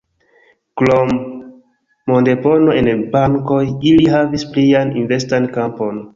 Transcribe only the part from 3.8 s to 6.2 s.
ili havis plian investan kampon.